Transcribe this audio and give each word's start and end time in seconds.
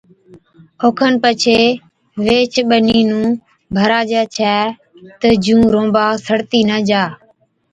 او 0.81 0.87
کن 0.99 1.13
ڇي 1.41 1.59
ويهچ 2.23 2.53
ٻنِي 2.69 2.99
نُون 3.09 3.25
ڀراجَي 3.75 4.23
ڇَي 4.35 4.57
تہ 5.19 5.27
جُون 5.43 5.61
رونبا 5.73 6.05
سَڙتِي 6.25 6.59
نہ 6.69 6.77
جا۔ 6.87 7.03